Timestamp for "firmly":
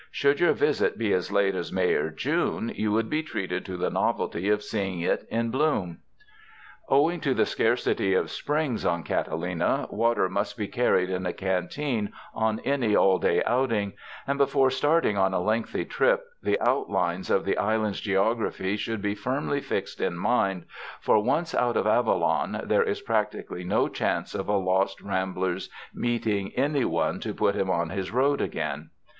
19.13-19.59